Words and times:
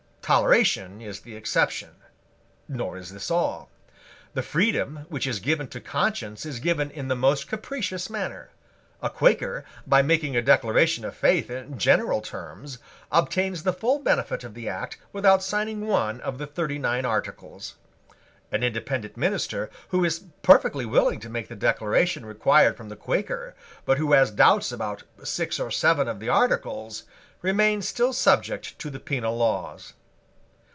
Toleration 0.23 1.01
is 1.01 1.19
the 1.21 1.35
exception. 1.35 1.89
Nor 2.69 2.97
is 2.97 3.11
this 3.11 3.29
all. 3.29 3.69
The 4.33 4.41
freedom 4.43 5.05
which 5.09 5.27
is 5.27 5.41
given 5.41 5.67
to 5.69 5.81
conscience 5.81 6.45
is 6.45 6.61
given 6.61 6.89
in 6.89 7.09
the 7.09 7.17
most 7.17 7.49
capricious 7.49 8.09
manner. 8.09 8.51
A 9.01 9.09
Quaker, 9.09 9.65
by 9.85 10.01
making 10.01 10.37
a 10.37 10.41
declaration 10.41 11.03
of 11.03 11.17
faith 11.17 11.49
in 11.49 11.77
general 11.77 12.21
terms, 12.21 12.77
obtains 13.11 13.63
the 13.63 13.73
full 13.73 13.99
benefit 13.99 14.45
of 14.45 14.53
the 14.53 14.69
Act 14.69 14.97
without 15.11 15.43
signing 15.43 15.85
one 15.85 16.21
of 16.21 16.37
the 16.37 16.47
thirty 16.47 16.77
nine 16.79 17.03
Articles. 17.03 17.75
An 18.53 18.63
Independent 18.63 19.17
minister, 19.17 19.69
who 19.89 20.05
is 20.05 20.23
perfectly 20.43 20.85
willing 20.85 21.19
to 21.19 21.29
make 21.29 21.49
the 21.49 21.57
declaration 21.57 22.25
required 22.25 22.77
from 22.77 22.87
the 22.87 22.95
Quaker, 22.95 23.53
but 23.83 23.97
who 23.97 24.13
has 24.13 24.31
doubts 24.31 24.71
about 24.71 25.03
six 25.25 25.59
or 25.59 25.69
seven 25.71 26.07
of 26.07 26.21
the 26.21 26.29
Articles, 26.29 27.03
remains 27.41 27.85
still 27.85 28.13
subject 28.13 28.79
to 28.79 28.89
the 28.89 28.99
penal 29.01 29.35
laws. 29.35 29.91